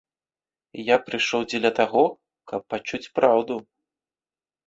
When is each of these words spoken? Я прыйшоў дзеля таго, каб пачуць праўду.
Я 0.85 0.95
прыйшоў 1.09 1.41
дзеля 1.51 1.71
таго, 1.81 2.01
каб 2.51 2.61
пачуць 2.75 3.11
праўду. 3.19 3.55